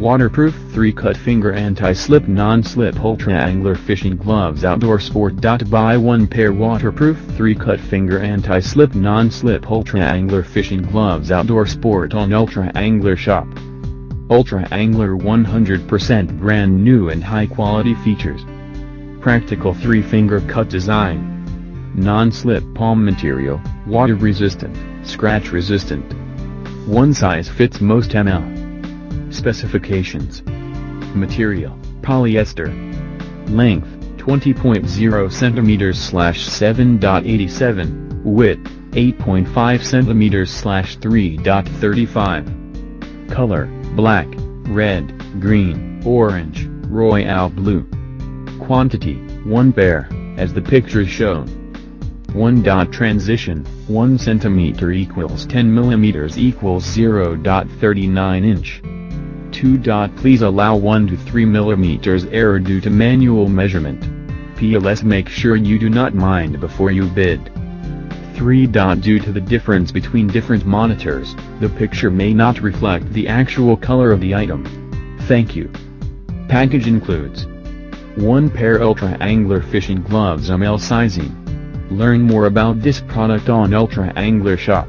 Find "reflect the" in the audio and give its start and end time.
72.62-73.28